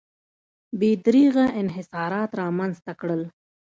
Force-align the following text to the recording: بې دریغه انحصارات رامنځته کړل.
بې 0.79 0.91
دریغه 1.05 1.45
انحصارات 1.61 2.29
رامنځته 2.41 2.91
کړل. 3.01 3.21